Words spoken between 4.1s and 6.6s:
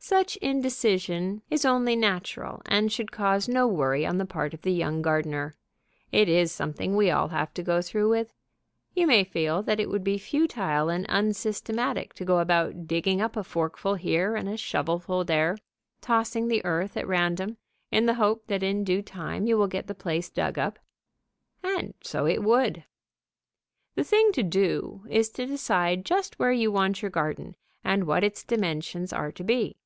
the part of the young gardener. It is